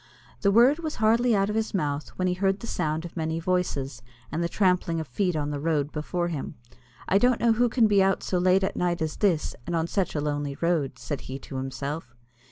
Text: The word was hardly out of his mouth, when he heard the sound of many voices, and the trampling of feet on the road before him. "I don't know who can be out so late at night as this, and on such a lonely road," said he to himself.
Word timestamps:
The 0.41 0.49
word 0.51 0.79
was 0.79 0.95
hardly 0.95 1.35
out 1.35 1.51
of 1.51 1.55
his 1.55 1.75
mouth, 1.75 2.09
when 2.15 2.27
he 2.27 2.33
heard 2.33 2.59
the 2.61 2.65
sound 2.65 3.05
of 3.05 3.15
many 3.15 3.39
voices, 3.39 4.01
and 4.31 4.43
the 4.43 4.49
trampling 4.49 4.99
of 4.99 5.07
feet 5.07 5.35
on 5.35 5.51
the 5.51 5.59
road 5.59 5.91
before 5.91 6.29
him. 6.29 6.55
"I 7.07 7.19
don't 7.19 7.39
know 7.39 7.53
who 7.53 7.69
can 7.69 7.85
be 7.85 8.01
out 8.01 8.23
so 8.23 8.39
late 8.39 8.63
at 8.63 8.75
night 8.75 9.03
as 9.03 9.17
this, 9.17 9.55
and 9.67 9.75
on 9.75 9.85
such 9.85 10.15
a 10.15 10.19
lonely 10.19 10.57
road," 10.59 10.97
said 10.97 11.21
he 11.29 11.37
to 11.37 11.57
himself. 11.57 12.15